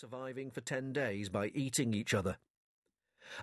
surviving 0.00 0.50
for 0.50 0.60
ten 0.60 0.92
days 0.92 1.28
by 1.28 1.52
eating 1.54 1.94
each 1.94 2.12
other. 2.12 2.36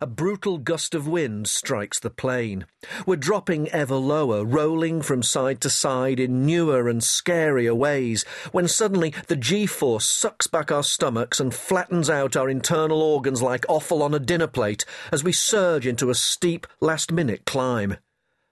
A 0.01 0.05
brutal 0.05 0.57
gust 0.57 0.93
of 0.93 1.07
wind 1.07 1.47
strikes 1.47 1.97
the 1.97 2.09
plane. 2.09 2.65
We're 3.05 3.15
dropping 3.15 3.69
ever 3.69 3.95
lower, 3.95 4.43
rolling 4.43 5.01
from 5.01 5.23
side 5.23 5.61
to 5.61 5.69
side 5.69 6.19
in 6.19 6.45
newer 6.45 6.89
and 6.89 6.99
scarier 6.99 7.73
ways, 7.73 8.25
when 8.51 8.67
suddenly 8.67 9.13
the 9.27 9.37
G 9.37 9.65
force 9.65 10.05
sucks 10.05 10.47
back 10.47 10.73
our 10.73 10.83
stomachs 10.83 11.39
and 11.39 11.53
flattens 11.53 12.09
out 12.09 12.35
our 12.35 12.49
internal 12.49 13.01
organs 13.01 13.41
like 13.41 13.65
offal 13.69 14.03
on 14.03 14.13
a 14.13 14.19
dinner 14.19 14.47
plate 14.47 14.83
as 15.09 15.23
we 15.23 15.31
surge 15.31 15.87
into 15.87 16.09
a 16.09 16.15
steep, 16.15 16.67
last 16.81 17.13
minute 17.13 17.45
climb. 17.45 17.95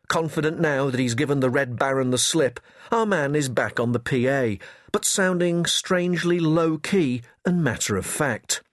Confident 0.10 0.60
now 0.60 0.90
that 0.90 1.00
he's 1.00 1.14
given 1.14 1.40
the 1.40 1.52
Red 1.52 1.78
Baron 1.78 2.10
the 2.10 2.18
slip, 2.18 2.60
our 2.92 3.06
man 3.06 3.36
is 3.36 3.48
back 3.48 3.80
on 3.80 3.92
the 3.92 4.00
PA, 4.00 4.62
but 4.92 5.06
sounding 5.06 5.68
strangely 5.68 6.40
low 6.40 6.80
key 6.80 7.22
and 7.46 7.64
matter 7.64 7.96
of 7.96 8.08
fact. 8.08 8.64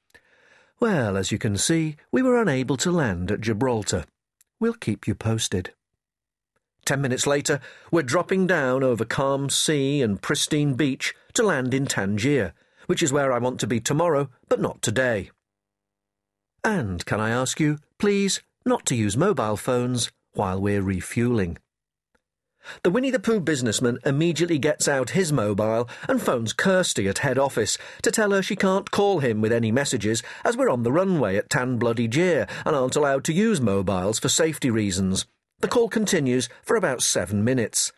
Well, 0.81 1.15
as 1.15 1.31
you 1.31 1.39
can 1.39 1.59
see, 1.59 1.97
we 2.11 2.23
were 2.23 2.41
unable 2.41 2.79
to 2.79 2.91
land 2.91 3.31
at 3.31 3.43
Gibraltar. 3.43 4.07
We'll 4.59 4.73
keep 4.73 5.07
you 5.07 5.15
posted. 5.15 5.75
Ten 6.87 7.03
minutes 7.03 7.27
later, 7.27 7.61
we're 7.91 8.03
dropping 8.03 8.47
down 8.47 8.83
over 8.83 9.05
calm 9.05 9.51
sea 9.51 10.01
and 10.01 10.23
pristine 10.23 10.73
beach 10.73 11.15
to 11.35 11.43
land 11.43 11.75
in 11.75 11.85
Tangier, 11.85 12.55
which 12.87 13.03
is 13.03 13.13
where 13.13 13.31
I 13.31 13.39
want 13.39 13.61
to 13.61 13.67
be 13.67 13.79
tomorrow, 13.79 14.31
but 14.49 14.61
not 14.61 14.81
today. 14.81 15.31
And 16.65 17.05
can 17.05 17.21
I 17.21 17.29
ask 17.29 17.61
you, 17.61 17.79
please, 17.99 18.41
not 18.65 18.87
to 18.87 18.97
use 18.97 19.19
mobile 19.19 19.59
phones 19.59 20.11
while 20.37 20.61
we're 20.61 20.83
refueling? 20.83 21.59
The 22.83 22.91
Winnie 22.91 23.11
the 23.11 23.21
Pooh 23.21 23.41
businessman 23.41 23.99
immediately 24.05 24.59
gets 24.59 24.89
out 24.89 25.11
his 25.11 25.33
mobile 25.33 25.89
and 26.09 26.21
phones 26.21 26.53
Kirsty 26.53 27.07
at 27.09 27.19
head 27.19 27.39
office 27.39 27.79
to 28.03 28.11
tell 28.11 28.33
her 28.33 28.43
she 28.43 28.57
can't 28.57 28.91
call 28.91 29.21
him 29.21 29.41
with 29.41 29.53
any 29.53 29.71
messages 29.71 30.23
as 30.45 30.57
we're 30.57 30.71
on 30.71 30.83
the 30.83 30.93
runway 30.93 31.37
at 31.37 31.49
Tan 31.49 31.79
Bloody 31.79 32.09
Jeer 32.09 32.49
and 32.65 32.75
aren't 32.75 32.97
allowed 32.97 33.25
to 33.25 33.33
use 33.33 33.61
mobiles 33.61 34.19
for 34.19 34.29
safety 34.29 34.71
reasons. 34.71 35.27
The 35.61 35.69
call 35.69 35.89
continues 35.89 36.49
for 36.63 36.77
about 36.77 37.03
seven 37.03 37.45
minutes. 37.45 37.93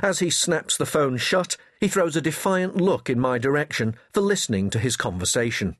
As 0.00 0.20
he 0.20 0.30
snaps 0.30 0.76
the 0.76 0.86
phone 0.86 1.16
shut, 1.16 1.56
he 1.80 1.88
throws 1.88 2.14
a 2.14 2.20
defiant 2.20 2.76
look 2.76 3.10
in 3.10 3.18
my 3.18 3.38
direction 3.38 3.96
for 4.12 4.20
listening 4.20 4.70
to 4.70 4.78
his 4.78 4.96
conversation. 4.96 5.76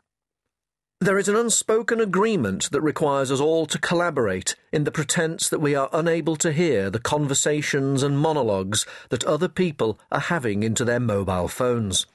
There 1.02 1.18
is 1.18 1.28
an 1.28 1.34
unspoken 1.34 2.00
agreement 2.00 2.70
that 2.70 2.80
requires 2.80 3.32
us 3.32 3.40
all 3.40 3.66
to 3.66 3.78
collaborate 3.80 4.54
in 4.70 4.84
the 4.84 4.92
pretense 4.92 5.48
that 5.48 5.58
we 5.58 5.74
are 5.74 5.90
unable 5.92 6.36
to 6.36 6.52
hear 6.52 6.90
the 6.90 7.00
conversations 7.00 8.04
and 8.04 8.16
monologues 8.16 8.86
that 9.08 9.24
other 9.24 9.48
people 9.48 9.98
are 10.12 10.20
having 10.20 10.62
into 10.62 10.84
their 10.84 11.00
mobile 11.00 11.48
phones. 11.48 12.06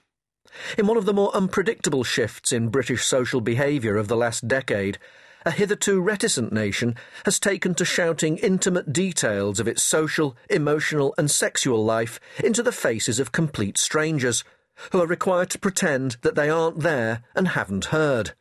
In 0.77 0.87
one 0.87 0.95
of 0.95 1.03
the 1.03 1.13
more 1.13 1.35
unpredictable 1.35 2.05
shifts 2.05 2.53
in 2.53 2.69
British 2.69 3.03
social 3.03 3.41
behaviour 3.41 3.97
of 3.97 4.07
the 4.07 4.15
last 4.15 4.47
decade, 4.47 4.99
a 5.45 5.51
hitherto 5.51 5.99
reticent 5.99 6.53
nation 6.53 6.95
has 7.25 7.41
taken 7.41 7.75
to 7.75 7.83
shouting 7.83 8.37
intimate 8.37 8.93
details 8.93 9.59
of 9.59 9.67
its 9.67 9.83
social, 9.83 10.37
emotional, 10.49 11.13
and 11.17 11.29
sexual 11.29 11.83
life 11.83 12.21
into 12.41 12.63
the 12.63 12.71
faces 12.71 13.19
of 13.19 13.33
complete 13.33 13.77
strangers, 13.77 14.45
who 14.93 15.01
are 15.01 15.07
required 15.07 15.49
to 15.49 15.59
pretend 15.59 16.15
that 16.21 16.35
they 16.35 16.49
aren't 16.49 16.79
there 16.79 17.21
and 17.35 17.49
haven't 17.49 17.87
heard. 17.87 18.31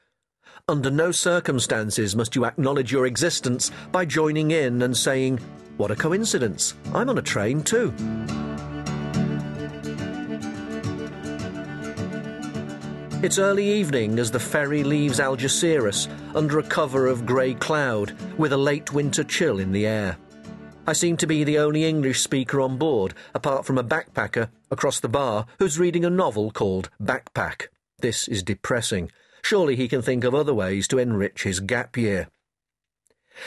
Under 0.68 0.90
no 0.90 1.12
circumstances 1.12 2.16
must 2.16 2.34
you 2.34 2.44
acknowledge 2.44 2.90
your 2.90 3.06
existence 3.06 3.70
by 3.92 4.04
joining 4.04 4.50
in 4.50 4.82
and 4.82 4.96
saying, 4.96 5.38
What 5.76 5.92
a 5.92 5.94
coincidence! 5.94 6.74
I'm 6.92 7.08
on 7.08 7.18
a 7.18 7.22
train 7.22 7.62
too. 7.62 7.94
It's 13.22 13.38
early 13.38 13.70
evening 13.70 14.18
as 14.18 14.32
the 14.32 14.40
ferry 14.40 14.82
leaves 14.82 15.20
Algeciras 15.20 16.08
under 16.34 16.58
a 16.58 16.64
cover 16.64 17.06
of 17.06 17.26
grey 17.26 17.54
cloud 17.54 18.12
with 18.36 18.52
a 18.52 18.56
late 18.56 18.92
winter 18.92 19.22
chill 19.22 19.60
in 19.60 19.70
the 19.70 19.86
air. 19.86 20.16
I 20.84 20.94
seem 20.94 21.16
to 21.18 21.28
be 21.28 21.44
the 21.44 21.60
only 21.60 21.84
English 21.84 22.22
speaker 22.22 22.60
on 22.60 22.76
board, 22.76 23.14
apart 23.36 23.64
from 23.64 23.78
a 23.78 23.84
backpacker 23.84 24.48
across 24.72 24.98
the 24.98 25.08
bar 25.08 25.46
who's 25.60 25.78
reading 25.78 26.04
a 26.04 26.10
novel 26.10 26.50
called 26.50 26.90
Backpack. 27.00 27.68
This 28.00 28.26
is 28.26 28.42
depressing 28.42 29.12
Surely 29.48 29.76
he 29.76 29.86
can 29.86 30.02
think 30.02 30.24
of 30.24 30.34
other 30.34 30.52
ways 30.52 30.88
to 30.88 30.98
enrich 30.98 31.44
his 31.44 31.60
gap 31.60 31.96
year. 31.96 32.26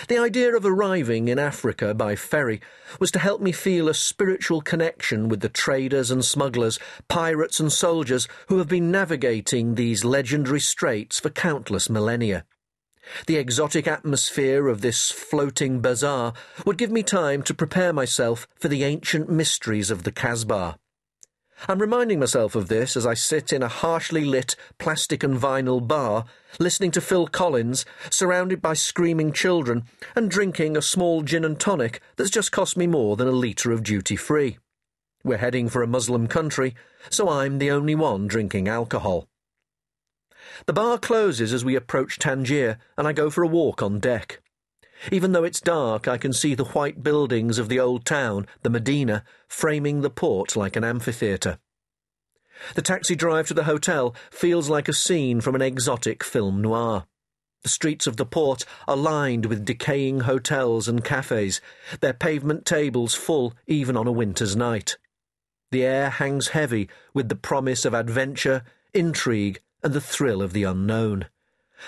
The 0.07 0.17
idea 0.17 0.55
of 0.55 0.65
arriving 0.65 1.27
in 1.27 1.37
Africa 1.37 1.93
by 1.93 2.15
ferry 2.15 2.61
was 3.01 3.11
to 3.11 3.19
help 3.19 3.41
me 3.41 3.51
feel 3.51 3.89
a 3.89 3.93
spiritual 3.93 4.61
connection 4.61 5.27
with 5.27 5.41
the 5.41 5.49
traders 5.49 6.09
and 6.09 6.23
smugglers, 6.23 6.79
pirates 7.09 7.59
and 7.59 7.69
soldiers 7.69 8.29
who 8.47 8.59
have 8.59 8.69
been 8.69 8.89
navigating 8.89 9.75
these 9.75 10.05
legendary 10.05 10.61
straits 10.61 11.19
for 11.19 11.31
countless 11.31 11.89
millennia. 11.89 12.45
The 13.27 13.35
exotic 13.35 13.85
atmosphere 13.85 14.69
of 14.69 14.79
this 14.79 15.11
floating 15.11 15.81
bazaar 15.81 16.31
would 16.66 16.77
give 16.77 16.91
me 16.91 17.03
time 17.03 17.43
to 17.43 17.53
prepare 17.53 17.91
myself 17.91 18.47
for 18.55 18.69
the 18.69 18.85
ancient 18.85 19.29
mysteries 19.29 19.91
of 19.91 20.03
the 20.03 20.13
Casbah. 20.13 20.79
I'm 21.68 21.80
reminding 21.80 22.20
myself 22.20 22.56
of 22.56 22.70
this 22.70 22.96
as 22.96 23.06
I 23.06 23.14
sit 23.14 23.52
in 23.52 23.62
a 23.62 23.68
harshly 23.68 24.24
lit 24.24 24.56
plastic 24.78 25.24
and 25.24 25.38
vinyl 25.38 25.86
bar, 25.86 26.25
listening 26.58 26.92
to 26.92 27.02
Phil 27.02 27.28
Collins, 27.28 27.86
surrounded 28.09 28.62
by 28.62 28.74
screaming 28.74 29.34
children, 29.34 29.84
and 30.16 30.31
drinking 30.31 30.78
a 30.78 30.81
small 30.81 31.22
gin 31.22 31.44
and 31.44 31.59
tonic 31.59 32.02
that's 32.16 32.30
just 32.30 32.52
cost 32.52 32.78
me 32.78 32.88
more 32.88 33.18
than 33.18 33.28
a 33.28 33.31
litre 33.31 33.72
of 33.72 33.84
duty 33.84 34.16
free. 34.16 34.58
We're 35.24 35.38
heading 35.38 35.68
for 35.68 35.84
a 35.84 35.88
Muslim 35.88 36.28
country, 36.28 36.75
so 37.09 37.28
I'm 37.28 37.58
the 37.58 37.72
only 37.72 37.96
one 37.96 38.28
drinking 38.28 38.70
alcohol. 38.70 39.28
The 40.66 40.74
bar 40.74 40.97
closes 40.97 41.52
as 41.52 41.66
we 41.66 41.76
approach 41.76 42.20
Tangier, 42.20 42.78
and 42.97 43.06
I 43.08 43.12
go 43.12 43.30
for 43.30 43.44
a 43.44 43.47
walk 43.47 43.84
on 43.84 44.00
deck. 44.00 44.40
Even 45.11 45.31
though 45.31 45.43
it's 45.43 45.61
dark, 45.61 46.07
I 46.07 46.17
can 46.17 46.33
see 46.33 46.55
the 46.55 46.65
white 46.65 47.03
buildings 47.03 47.57
of 47.57 47.69
the 47.69 47.79
old 47.79 48.05
town, 48.05 48.47
the 48.63 48.69
Medina, 48.69 49.23
framing 49.47 50.01
the 50.01 50.09
port 50.09 50.55
like 50.55 50.75
an 50.75 50.83
amphitheatre. 50.83 51.59
The 52.75 52.81
taxi 52.81 53.15
drive 53.15 53.47
to 53.47 53.53
the 53.53 53.63
hotel 53.63 54.13
feels 54.29 54.69
like 54.69 54.89
a 54.89 54.93
scene 54.93 55.39
from 55.39 55.55
an 55.55 55.61
exotic 55.61 56.23
film 56.23 56.61
noir. 56.61 57.05
The 57.63 57.69
streets 57.69 58.07
of 58.07 58.17
the 58.17 58.25
port 58.25 58.65
are 58.87 58.97
lined 58.97 59.45
with 59.45 59.65
decaying 59.65 60.21
hotels 60.21 60.87
and 60.87 61.03
cafes, 61.03 61.61
their 61.99 62.13
pavement 62.13 62.66
tables 62.66 63.16
full 63.16 63.53
even 63.67 63.97
on 63.97 64.07
a 64.07 64.11
winter's 64.11 64.55
night. 64.55 64.97
The 65.71 65.85
air 65.85 66.09
hangs 66.09 66.49
heavy 66.49 66.89
with 67.13 67.29
the 67.29 67.35
promise 67.35 67.85
of 67.85 67.93
adventure, 67.93 68.63
intrigue, 68.93 69.61
and 69.83 69.93
the 69.93 70.01
thrill 70.01 70.41
of 70.41 70.53
the 70.53 70.63
unknown. 70.63 71.27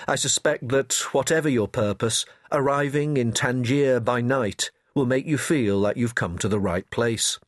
I 0.06 0.14
suspect 0.14 0.68
that, 0.68 0.94
whatever 1.12 1.48
your 1.48 1.68
purpose, 1.68 2.24
arriving 2.50 3.16
in 3.16 3.32
Tangier 3.32 4.00
by 4.00 4.20
night 4.20 4.70
will 4.94 5.06
make 5.06 5.26
you 5.26 5.38
feel 5.38 5.78
like 5.78 5.96
you've 5.96 6.14
come 6.14 6.38
to 6.38 6.48
the 6.48 6.60
right 6.60 6.88
place. 6.90 7.38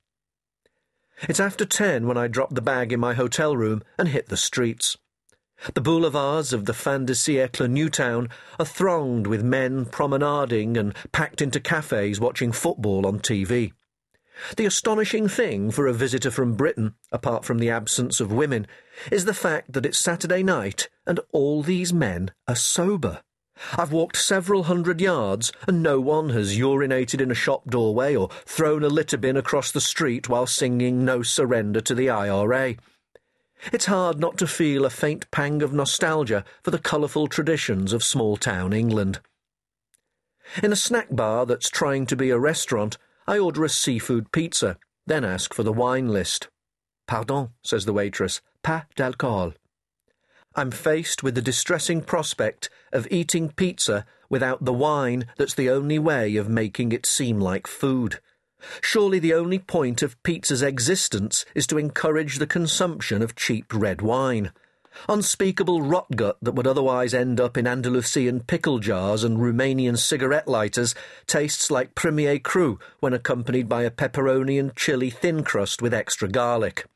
It's 1.22 1.41
after 1.41 1.65
ten 1.65 2.06
when 2.06 2.16
I 2.16 2.28
drop 2.28 2.55
the 2.55 2.60
bag 2.60 2.93
in 2.93 3.00
my 3.00 3.15
hotel 3.15 3.56
room 3.56 3.82
and 3.99 4.09
hit 4.09 4.28
the 4.28 4.37
streets. 4.37 4.97
The 5.72 5.81
boulevards 5.81 6.53
of 6.53 6.66
the 6.66 6.75
fin 6.75 7.06
de 7.06 7.12
siècle 7.12 7.71
Newtown 7.71 8.28
are 8.59 8.66
thronged 8.66 9.26
with 9.26 9.43
men 9.43 9.87
promenading 9.87 10.76
and 10.76 10.94
packed 11.12 11.41
into 11.41 11.61
cafes 11.61 12.21
watching 12.21 12.53
football 12.53 13.06
on 13.06 13.21
TV. 13.21 13.72
The 14.56 14.67
astonishing 14.67 15.28
thing 15.28 15.71
for 15.71 15.87
a 15.87 15.93
visitor 15.93 16.31
from 16.31 16.55
Britain, 16.55 16.95
apart 17.12 17.45
from 17.45 17.59
the 17.59 17.71
absence 17.71 18.21
of 18.21 18.33
women, 18.33 18.67
is 19.12 19.25
the 19.25 19.34
fact 19.34 19.72
that 19.72 19.87
it's 19.87 19.99
Saturday 19.99 20.43
night 20.43 20.89
and 21.06 21.21
all 21.33 21.62
these 21.62 21.93
men 21.93 22.33
are 22.49 22.56
sober. 22.56 23.23
I've 23.77 23.93
walked 23.93 24.17
several 24.17 24.65
hundred 24.65 25.00
yards 25.00 25.53
and 25.69 25.83
no 25.83 26.00
one 26.00 26.31
has 26.31 26.59
urinated 26.59 27.21
in 27.21 27.31
a 27.31 27.34
shop 27.34 27.71
doorway 27.71 28.17
or 28.17 28.28
thrown 28.44 28.83
a 28.83 28.89
litter 28.89 29.17
bin 29.17 29.37
across 29.37 29.71
the 29.71 29.81
street 29.81 30.28
while 30.28 30.47
singing 30.47 31.05
No 31.05 31.23
Surrender 31.23 31.81
to 31.83 31.94
the 31.94 32.11
IRA. 32.11 32.75
It's 33.73 33.87
hard 33.87 34.19
not 34.19 34.37
to 34.39 34.47
feel 34.47 34.84
a 34.84 34.91
faint 34.91 35.31
pang 35.31 35.62
of 35.62 35.73
nostalgia 35.73 36.44
for 36.62 36.73
the 36.73 36.78
colourful 36.78 37.28
traditions 37.28 37.93
of 37.93 38.03
small 38.03 38.37
town 38.37 38.73
England. 38.73 39.20
In 40.62 40.73
a 40.73 40.76
snack 40.76 41.08
bar 41.11 41.47
that's 41.47 41.70
trying 41.70 42.06
to 42.06 42.17
be 42.17 42.31
a 42.31 42.38
restaurant, 42.38 42.99
I 43.26 43.38
order 43.38 43.65
a 43.65 43.69
seafood 43.69 44.32
pizza, 44.32 44.76
then 45.06 45.25
ask 45.25 45.55
for 45.55 45.62
the 45.62 45.73
wine 45.73 46.09
list. 46.09 46.49
Pardon, 47.06 47.50
says 47.62 47.87
the 47.87 47.93
waitress, 47.93 48.41
pas 48.62 48.85
d'alcool. 48.97 49.55
I'm 50.55 50.71
faced 50.71 51.23
with 51.23 51.35
the 51.35 51.43
distressing 51.43 52.03
prospect 52.03 52.69
of 52.93 53.09
eating 53.11 53.50
pizza 53.50 54.06
without 54.29 54.65
the 54.65 54.73
wine 54.73 55.26
that's 55.37 55.55
the 55.55 55.71
only 55.71 55.99
way 55.99 56.37
of 56.37 56.49
making 56.49 56.93
it 56.93 57.06
seem 57.06 57.41
like 57.41 57.67
food. 57.67 58.21
Surely 58.81 59.19
the 59.19 59.35
only 59.35 59.59
point 59.59 60.03
of 60.03 60.23
pizza's 60.23 60.62
existence 60.62 61.44
is 61.55 61.67
to 61.67 61.79
encourage 61.79 62.38
the 62.38 62.47
consumption 62.47 63.20
of 63.20 63.35
cheap 63.35 63.73
red 63.73 64.00
wine 64.00 64.53
unspeakable 65.08 65.81
rotgut 65.81 66.37
that 66.43 66.55
would 66.55 66.67
otherwise 66.67 67.14
end 67.14 67.41
up 67.41 67.56
in 67.56 67.67
Andalusian 67.67 68.41
pickle 68.41 68.79
jars 68.79 69.25
and 69.25 69.38
Romanian 69.38 69.99
cigarette 69.99 70.49
lighters 70.49 70.94
tastes 71.26 71.70
like 71.70 71.94
Premier 71.94 72.38
Cru 72.38 72.79
when 73.00 73.12
accompanied 73.12 73.69
by 73.69 73.82
a 73.82 73.91
pepperoni 73.91 74.58
and 74.58 74.75
chili 74.76 75.11
thin 75.11 75.43
crust 75.43 75.82
with 75.82 75.94
extra 75.94 76.29
garlic. 76.29 76.87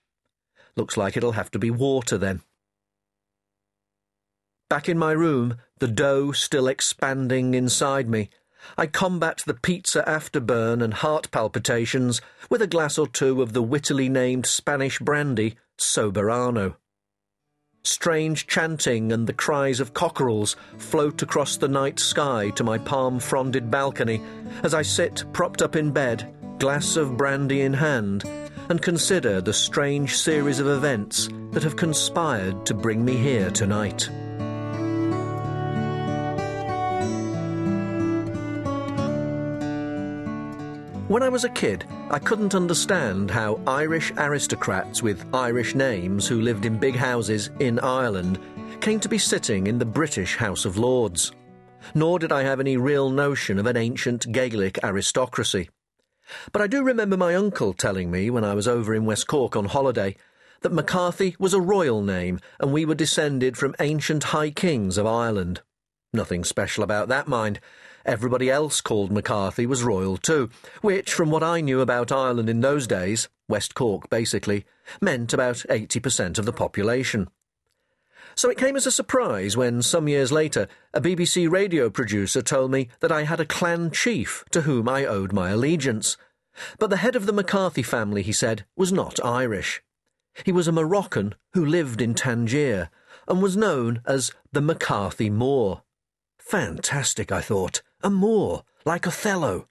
Looks 0.76 0.96
like 0.96 1.16
it'll 1.16 1.32
have 1.32 1.50
to 1.52 1.58
be 1.58 1.70
water 1.70 2.18
then. 2.18 2.42
Back 4.68 4.88
in 4.88 4.98
my 4.98 5.12
room, 5.12 5.56
the 5.78 5.88
dough 5.88 6.32
still 6.32 6.68
expanding 6.68 7.54
inside 7.54 8.08
me, 8.08 8.30
I 8.76 8.86
combat 8.86 9.42
the 9.46 9.54
pizza 9.54 10.02
afterburn 10.06 10.82
and 10.82 10.92
heart 10.92 11.30
palpitations 11.30 12.20
with 12.50 12.60
a 12.60 12.66
glass 12.66 12.98
or 12.98 13.06
two 13.06 13.40
of 13.40 13.52
the 13.52 13.62
wittily 13.62 14.08
named 14.08 14.46
Spanish 14.46 14.98
brandy, 14.98 15.56
Soberano. 15.78 16.76
Strange 17.84 18.46
chanting 18.46 19.12
and 19.12 19.26
the 19.26 19.32
cries 19.32 19.80
of 19.80 19.94
cockerels 19.94 20.56
float 20.78 21.22
across 21.22 21.56
the 21.56 21.68
night 21.68 21.98
sky 21.98 22.50
to 22.50 22.64
my 22.64 22.78
palm 22.78 23.18
fronded 23.18 23.70
balcony 23.70 24.20
as 24.62 24.74
I 24.74 24.82
sit 24.82 25.24
propped 25.32 25.62
up 25.62 25.76
in 25.76 25.90
bed, 25.90 26.34
glass 26.58 26.96
of 26.96 27.16
brandy 27.16 27.62
in 27.62 27.72
hand, 27.72 28.24
and 28.68 28.82
consider 28.82 29.40
the 29.40 29.52
strange 29.52 30.16
series 30.16 30.60
of 30.60 30.66
events 30.66 31.28
that 31.52 31.62
have 31.62 31.76
conspired 31.76 32.66
to 32.66 32.74
bring 32.74 33.04
me 33.04 33.16
here 33.16 33.50
tonight. 33.50 34.10
When 41.08 41.22
I 41.22 41.30
was 41.30 41.44
a 41.44 41.48
kid, 41.48 41.86
I 42.10 42.18
couldn't 42.18 42.54
understand 42.54 43.30
how 43.30 43.58
Irish 43.66 44.12
aristocrats 44.18 45.02
with 45.02 45.24
Irish 45.34 45.74
names 45.74 46.28
who 46.28 46.42
lived 46.42 46.66
in 46.66 46.78
big 46.78 46.96
houses 46.96 47.48
in 47.60 47.78
Ireland 47.78 48.38
came 48.82 49.00
to 49.00 49.08
be 49.08 49.16
sitting 49.16 49.68
in 49.68 49.78
the 49.78 49.86
British 49.86 50.36
House 50.36 50.66
of 50.66 50.76
Lords. 50.76 51.32
Nor 51.94 52.18
did 52.18 52.30
I 52.30 52.42
have 52.42 52.60
any 52.60 52.76
real 52.76 53.08
notion 53.08 53.58
of 53.58 53.64
an 53.64 53.78
ancient 53.78 54.30
Gaelic 54.32 54.84
aristocracy. 54.84 55.70
But 56.52 56.60
I 56.60 56.66
do 56.66 56.84
remember 56.84 57.16
my 57.16 57.34
uncle 57.34 57.72
telling 57.72 58.10
me 58.10 58.28
when 58.28 58.44
I 58.44 58.52
was 58.52 58.68
over 58.68 58.94
in 58.94 59.06
West 59.06 59.26
Cork 59.26 59.56
on 59.56 59.64
holiday 59.64 60.14
that 60.60 60.74
McCarthy 60.74 61.34
was 61.38 61.54
a 61.54 61.60
royal 61.60 62.02
name 62.02 62.38
and 62.60 62.70
we 62.70 62.84
were 62.84 62.94
descended 62.94 63.56
from 63.56 63.74
ancient 63.80 64.24
high 64.24 64.50
kings 64.50 64.98
of 64.98 65.06
Ireland. 65.06 65.62
Nothing 66.12 66.44
special 66.44 66.84
about 66.84 67.08
that, 67.08 67.28
mind. 67.28 67.60
Everybody 68.08 68.48
else 68.48 68.80
called 68.80 69.12
McCarthy 69.12 69.66
was 69.66 69.82
royal 69.82 70.16
too, 70.16 70.48
which, 70.80 71.12
from 71.12 71.30
what 71.30 71.42
I 71.42 71.60
knew 71.60 71.82
about 71.82 72.10
Ireland 72.10 72.48
in 72.48 72.62
those 72.62 72.86
days, 72.86 73.28
West 73.50 73.74
Cork 73.74 74.08
basically, 74.08 74.64
meant 74.98 75.34
about 75.34 75.56
80% 75.68 76.38
of 76.38 76.46
the 76.46 76.52
population. 76.54 77.28
So 78.34 78.48
it 78.48 78.56
came 78.56 78.76
as 78.76 78.86
a 78.86 78.90
surprise 78.90 79.58
when, 79.58 79.82
some 79.82 80.08
years 80.08 80.32
later, 80.32 80.68
a 80.94 81.02
BBC 81.02 81.50
radio 81.50 81.90
producer 81.90 82.40
told 82.40 82.70
me 82.70 82.88
that 83.00 83.12
I 83.12 83.24
had 83.24 83.40
a 83.40 83.44
clan 83.44 83.90
chief 83.90 84.42
to 84.52 84.62
whom 84.62 84.88
I 84.88 85.04
owed 85.04 85.34
my 85.34 85.50
allegiance. 85.50 86.16
But 86.78 86.88
the 86.88 86.96
head 86.96 87.14
of 87.14 87.26
the 87.26 87.34
McCarthy 87.34 87.82
family, 87.82 88.22
he 88.22 88.32
said, 88.32 88.64
was 88.74 88.90
not 88.90 89.22
Irish. 89.22 89.82
He 90.44 90.52
was 90.52 90.66
a 90.66 90.72
Moroccan 90.72 91.34
who 91.52 91.62
lived 91.62 92.00
in 92.00 92.14
Tangier 92.14 92.88
and 93.28 93.42
was 93.42 93.54
known 93.54 94.00
as 94.06 94.32
the 94.50 94.62
McCarthy 94.62 95.28
Moor. 95.28 95.82
Fantastic, 96.38 97.30
I 97.30 97.42
thought. 97.42 97.82
A 98.00 98.10
Moor, 98.10 98.62
like 98.84 99.08
Othello. 99.08 99.66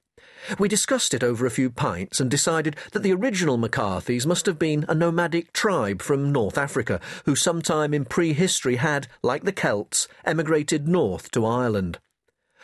We 0.59 0.67
discussed 0.67 1.13
it 1.13 1.23
over 1.23 1.45
a 1.45 1.51
few 1.51 1.69
pints 1.69 2.19
and 2.19 2.29
decided 2.29 2.75
that 2.91 3.01
the 3.01 3.13
original 3.13 3.57
McCarthys 3.57 4.25
must 4.25 4.45
have 4.47 4.59
been 4.59 4.83
a 4.89 4.95
nomadic 4.95 5.53
tribe 5.53 6.01
from 6.01 6.33
North 6.33 6.57
Africa 6.57 6.99
who 7.23 7.37
sometime 7.37 7.93
in 7.93 8.03
prehistory 8.03 8.75
had, 8.75 9.07
like 9.23 9.43
the 9.43 9.53
Celts, 9.53 10.09
emigrated 10.25 10.89
north 10.89 11.31
to 11.31 11.45
Ireland. 11.45 11.99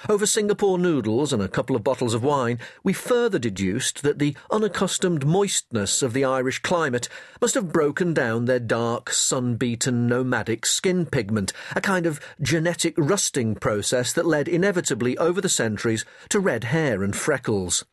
Over 0.09 0.25
Singapore 0.25 0.77
noodles 0.77 1.31
and 1.31 1.41
a 1.41 1.47
couple 1.47 1.77
of 1.77 1.83
bottles 1.83 2.13
of 2.13 2.23
wine, 2.23 2.59
we 2.83 2.91
further 2.91 3.39
deduced 3.39 4.03
that 4.03 4.19
the 4.19 4.35
unaccustomed 4.51 5.25
moistness 5.25 6.01
of 6.01 6.11
the 6.11 6.25
Irish 6.25 6.59
climate 6.59 7.07
must 7.39 7.55
have 7.55 7.71
broken 7.71 8.13
down 8.13 8.43
their 8.43 8.59
dark, 8.59 9.09
sun-beaten, 9.09 10.05
nomadic 10.05 10.65
skin 10.65 11.05
pigment, 11.05 11.53
a 11.73 11.79
kind 11.79 12.05
of 12.05 12.19
genetic 12.41 12.95
rusting 12.97 13.55
process 13.55 14.11
that 14.11 14.25
led 14.25 14.49
inevitably 14.49 15.17
over 15.19 15.39
the 15.39 15.47
centuries 15.47 16.03
to 16.27 16.41
red 16.41 16.65
hair 16.65 17.01
and 17.01 17.15
freckles. 17.15 17.85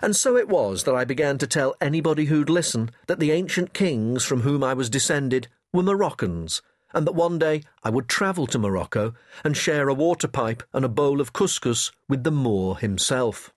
And 0.00 0.14
so 0.14 0.36
it 0.36 0.48
was 0.48 0.84
that 0.84 0.94
I 0.94 1.04
began 1.04 1.36
to 1.38 1.48
tell 1.48 1.74
anybody 1.80 2.26
who'd 2.26 2.48
listen 2.48 2.90
that 3.08 3.18
the 3.18 3.32
ancient 3.32 3.72
kings 3.72 4.24
from 4.24 4.42
whom 4.42 4.62
I 4.62 4.74
was 4.74 4.88
descended 4.88 5.48
were 5.72 5.82
Moroccans, 5.82 6.62
and 6.92 7.06
that 7.06 7.14
one 7.14 7.38
day 7.38 7.62
I 7.82 7.90
would 7.90 8.08
travel 8.08 8.46
to 8.48 8.58
Morocco 8.58 9.14
and 9.44 9.56
share 9.56 9.88
a 9.88 9.94
water 9.94 10.28
pipe 10.28 10.62
and 10.72 10.84
a 10.84 10.88
bowl 10.88 11.20
of 11.20 11.32
couscous 11.32 11.92
with 12.08 12.24
the 12.24 12.30
Moor 12.30 12.76
himself. 12.76 13.52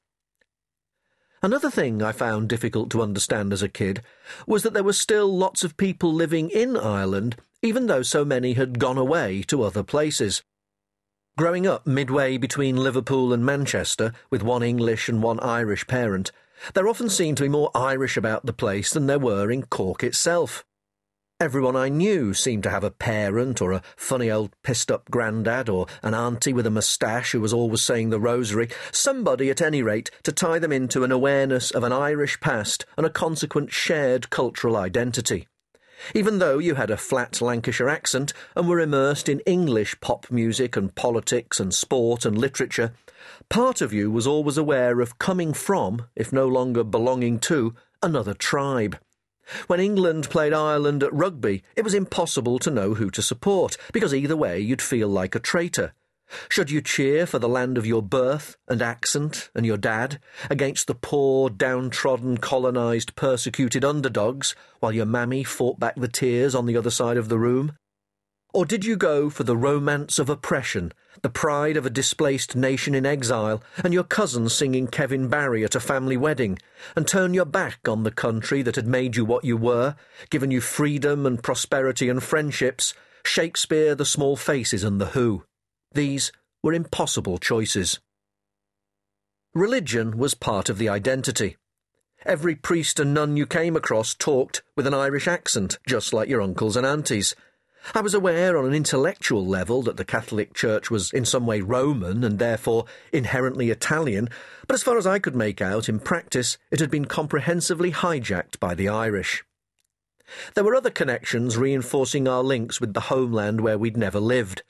Another 1.42 1.70
thing 1.70 2.02
I 2.02 2.14
found 2.14 2.48
difficult 2.48 2.90
to 2.92 3.02
understand 3.02 3.52
as 3.52 3.62
a 3.62 3.68
kid 3.68 4.02
was 4.48 4.64
that 4.64 4.74
there 4.74 4.84
were 4.84 4.94
still 4.94 5.28
lots 5.28 5.64
of 5.64 5.76
people 5.76 6.14
living 6.14 6.50
in 6.50 6.78
Ireland, 6.78 7.36
even 7.62 7.88
though 7.88 8.02
so 8.02 8.24
many 8.24 8.54
had 8.54 8.80
gone 8.80 8.98
away 8.98 9.44
to 9.48 9.64
other 9.64 9.84
places. 9.84 10.42
Growing 11.38 11.68
up 11.68 11.86
midway 11.86 12.38
between 12.38 12.78
Liverpool 12.78 13.34
and 13.34 13.46
Manchester, 13.46 14.14
with 14.30 14.44
one 14.44 14.64
English 14.64 15.10
and 15.10 15.22
one 15.22 15.40
Irish 15.40 15.86
parent, 15.88 16.32
there 16.76 16.88
often 16.88 17.10
seemed 17.10 17.38
to 17.38 17.44
be 17.44 17.50
more 17.50 17.72
Irish 17.76 18.16
about 18.16 18.46
the 18.46 18.54
place 18.54 18.94
than 18.94 19.08
there 19.08 19.20
were 19.20 19.52
in 19.52 19.64
Cork 19.64 20.04
itself. 20.04 20.64
Everyone 21.40 21.76
I 21.76 21.90
knew 21.90 22.34
seemed 22.34 22.64
to 22.64 22.70
have 22.70 22.84
a 22.84 22.92
parent 22.92 23.62
or 23.62 23.74
a 23.74 23.82
funny 23.98 24.32
old 24.32 24.52
pissed 24.64 24.90
up 24.90 25.10
grandad 25.12 25.68
or 25.68 25.88
an 26.02 26.14
auntie 26.14 26.54
with 26.54 26.66
a 26.66 26.72
moustache 26.72 27.32
who 27.32 27.42
was 27.42 27.52
always 27.52 27.82
saying 27.82 28.12
the 28.12 28.20
rosary, 28.20 28.70
somebody 28.92 29.50
at 29.50 29.62
any 29.62 29.82
rate 29.82 30.10
to 30.24 30.32
tie 30.32 30.60
them 30.60 30.72
into 30.72 31.04
an 31.04 31.12
awareness 31.12 31.72
of 31.72 31.84
an 31.84 31.92
Irish 31.92 32.40
past 32.40 32.86
and 32.98 33.06
a 33.06 33.10
consequent 33.10 33.74
shared 33.74 34.30
cultural 34.30 34.78
identity. 34.78 35.48
Even 36.14 36.40
though 36.40 36.60
you 36.60 36.76
had 36.76 36.90
a 36.90 36.98
flat 36.98 37.42
Lancashire 37.42 37.90
accent 37.90 38.34
and 38.56 38.70
were 38.70 38.80
immersed 38.80 39.28
in 39.28 39.40
English 39.42 40.00
pop 40.02 40.30
music 40.30 40.78
and 40.78 40.96
politics 40.96 41.60
and 41.60 41.74
sport 41.74 42.26
and 42.26 42.38
literature, 42.38 42.94
part 43.50 43.82
of 43.82 43.92
you 43.92 44.12
was 44.12 44.28
always 44.28 44.58
aware 44.58 45.02
of 45.02 45.20
coming 45.20 45.54
from, 45.54 46.06
if 46.16 46.32
no 46.32 46.48
longer 46.48 46.84
belonging 46.84 47.40
to, 47.40 47.74
another 48.02 48.34
tribe. 48.34 48.98
When 49.68 49.80
England 49.80 50.30
played 50.30 50.54
Ireland 50.54 51.04
at 51.04 51.14
rugby, 51.14 51.64
it 51.76 51.84
was 51.84 51.94
impossible 51.94 52.60
to 52.60 52.72
know 52.72 52.94
who 52.94 53.10
to 53.12 53.22
support, 53.22 53.78
because 53.92 54.14
either 54.14 54.38
way 54.38 54.60
you'd 54.60 54.82
feel 54.82 55.10
like 55.10 55.36
a 55.36 55.40
traitor. 55.40 55.94
Should 56.50 56.72
you 56.72 56.82
cheer 56.82 57.26
for 57.26 57.40
the 57.40 57.50
land 57.50 57.78
of 57.78 57.86
your 57.86 58.02
birth 58.02 58.58
and 58.68 58.82
accent 58.82 59.50
and 59.54 59.66
your 59.66 59.78
dad 59.78 60.20
against 60.50 60.88
the 60.88 60.96
poor, 60.96 61.50
downtrodden, 61.50 62.38
colonised, 62.38 63.16
persecuted 63.16 63.86
underdogs, 63.86 64.56
while 64.80 64.94
your 64.94 65.06
mammy 65.06 65.44
fought 65.44 65.80
back 65.80 65.96
the 65.96 66.08
tears 66.08 66.56
on 66.56 66.66
the 66.66 66.78
other 66.78 66.90
side 66.90 67.18
of 67.18 67.30
the 67.30 67.38
room? 67.38 67.78
Or 68.54 68.66
did 68.66 68.86
you 68.86 68.96
go 68.96 69.32
for 69.32 69.44
the 69.44 69.58
romance 69.58 70.20
of 70.20 70.30
oppression, 70.30 70.94
the 71.24 71.30
pride 71.30 71.76
of 71.76 71.88
a 71.88 71.90
displaced 71.90 72.56
nation 72.56 72.94
in 72.94 73.04
exile, 73.04 73.64
and 73.84 73.92
your 73.92 74.04
cousin 74.04 74.48
singing 74.48 74.88
Kevin 74.88 75.28
Barry 75.28 75.64
at 75.64 75.74
a 75.74 75.80
family 75.80 76.18
wedding, 76.18 76.60
and 76.96 77.08
turn 77.08 77.34
your 77.34 77.46
back 77.46 77.88
on 77.88 78.04
the 78.04 78.12
country 78.12 78.62
that 78.62 78.76
had 78.76 78.86
made 78.86 79.16
you 79.16 79.26
what 79.26 79.44
you 79.44 79.58
were, 79.58 79.96
given 80.30 80.52
you 80.52 80.62
freedom 80.62 81.26
and 81.26 81.42
prosperity 81.42 82.10
and 82.10 82.22
friendships, 82.22 82.94
Shakespeare, 83.26 83.96
the 83.96 84.06
Small 84.06 84.36
Faces, 84.36 84.84
and 84.84 85.02
the 85.02 85.08
Who? 85.08 85.46
These 85.92 86.32
were 86.62 86.74
impossible 86.74 87.40
choices. 87.40 88.00
Religion 89.56 90.18
was 90.18 90.36
part 90.36 90.70
of 90.70 90.78
the 90.78 90.90
identity. 90.90 91.58
Every 92.24 92.56
priest 92.56 93.00
and 93.00 93.16
nun 93.16 93.36
you 93.36 93.48
came 93.48 93.76
across 93.76 94.14
talked 94.14 94.62
with 94.76 94.86
an 94.86 94.94
Irish 94.94 95.28
accent, 95.28 95.80
just 95.88 96.14
like 96.14 96.30
your 96.30 96.42
uncles 96.42 96.78
and 96.78 96.86
aunties. 96.86 97.36
I 97.94 98.02
was 98.02 98.14
aware 98.14 98.58
on 98.58 98.66
an 98.66 98.74
intellectual 98.74 99.46
level 99.46 99.82
that 99.84 99.98
the 99.98 100.06
Catholic 100.06 100.54
Church 100.54 100.90
was 100.90 101.12
in 101.12 101.26
some 101.26 101.46
way 101.46 101.62
Roman 101.62 102.24
and 102.24 102.40
therefore 102.40 102.86
inherently 103.12 103.70
Italian, 103.70 104.30
but 104.68 104.74
as 104.74 104.84
far 104.84 104.98
as 104.98 105.06
I 105.06 105.20
could 105.20 105.36
make 105.36 105.62
out, 105.62 105.90
in 105.90 106.00
practice, 106.00 106.58
it 106.72 106.80
had 106.80 106.90
been 106.90 107.06
comprehensively 107.06 107.92
hijacked 107.92 108.60
by 108.60 108.74
the 108.74 108.88
Irish. 108.88 109.44
There 110.56 110.64
were 110.64 110.76
other 110.76 110.90
connections 110.90 111.58
reinforcing 111.58 112.28
our 112.28 112.42
links 112.42 112.80
with 112.80 112.94
the 112.94 113.02
homeland 113.02 113.62
where 113.62 113.78
we'd 113.78 113.98
never 113.98 114.20
lived. 114.20 114.64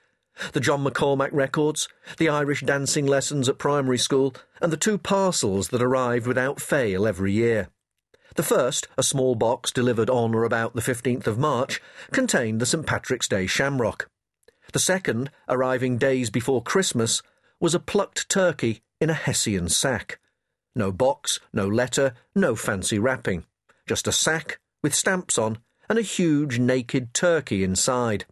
The 0.53 0.59
John 0.59 0.83
McCormack 0.83 1.29
records, 1.31 1.87
the 2.17 2.29
Irish 2.29 2.61
dancing 2.61 3.05
lessons 3.05 3.47
at 3.47 3.59
primary 3.59 3.99
school, 3.99 4.33
and 4.59 4.73
the 4.73 4.77
two 4.77 4.97
parcels 4.97 5.69
that 5.69 5.83
arrived 5.83 6.25
without 6.25 6.59
fail 6.59 7.05
every 7.05 7.31
year. 7.31 7.69
The 8.35 8.43
first, 8.43 8.87
a 8.97 9.03
small 9.03 9.35
box 9.35 9.71
delivered 9.71 10.09
on 10.09 10.33
or 10.33 10.43
about 10.43 10.73
the 10.73 10.81
15th 10.81 11.27
of 11.27 11.37
March, 11.37 11.81
contained 12.11 12.59
the 12.59 12.65
St 12.65 12.85
Patrick's 12.85 13.27
Day 13.27 13.45
shamrock. 13.45 14.09
The 14.71 14.79
second, 14.79 15.29
arriving 15.47 15.97
days 15.97 16.29
before 16.29 16.63
Christmas, 16.63 17.21
was 17.59 17.75
a 17.75 17.79
plucked 17.79 18.27
turkey 18.29 18.81
in 18.99 19.09
a 19.09 19.13
Hessian 19.13 19.69
sack. 19.69 20.19
No 20.75 20.91
box, 20.91 21.39
no 21.53 21.67
letter, 21.67 22.13
no 22.33 22.55
fancy 22.55 22.97
wrapping. 22.97 23.45
Just 23.85 24.07
a 24.07 24.11
sack 24.11 24.59
with 24.81 24.95
stamps 24.95 25.37
on 25.37 25.59
and 25.87 25.99
a 25.99 26.03
huge 26.03 26.57
naked 26.57 27.13
turkey 27.13 27.63
inside. 27.63 28.25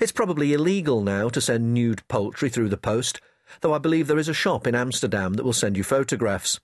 It's 0.00 0.12
probably 0.12 0.52
illegal 0.52 1.02
now 1.02 1.28
to 1.28 1.40
send 1.40 1.72
nude 1.72 2.06
poultry 2.08 2.48
through 2.48 2.68
the 2.68 2.76
post, 2.76 3.20
though 3.60 3.72
I 3.72 3.78
believe 3.78 4.08
there 4.08 4.18
is 4.18 4.28
a 4.28 4.34
shop 4.34 4.66
in 4.66 4.74
Amsterdam 4.74 5.34
that 5.34 5.44
will 5.44 5.52
send 5.52 5.76
you 5.76 5.84
photographs. 5.84 6.60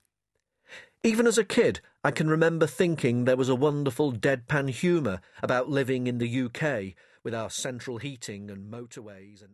Even 1.03 1.27
as 1.27 1.37
a 1.37 1.45
kid, 1.45 1.79
I 2.07 2.11
can 2.11 2.29
remember 2.29 2.67
thinking 2.67 3.25
there 3.25 3.35
was 3.35 3.49
a 3.49 3.53
wonderful 3.55 4.13
deadpan 4.13 4.69
humour 4.69 5.19
about 5.43 5.69
living 5.69 6.07
in 6.07 6.19
the 6.19 6.43
UK 6.43 6.95
with 7.21 7.35
our 7.35 7.49
central 7.49 7.97
heating 7.97 8.49
and 8.49 8.71
motorways 8.71 9.43
and 9.43 9.53